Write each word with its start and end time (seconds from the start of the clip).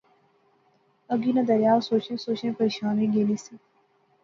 اگی 1.13 1.31
ناں 1.35 1.47
دریا، 1.49 1.71
او 1.75 1.81
سوچنیاں 1.87 2.23
سوچنیاں 2.25 2.57
پریشان 2.59 2.93
ہوئی 2.97 3.09
گینی 3.13 3.37
سی 3.43 3.53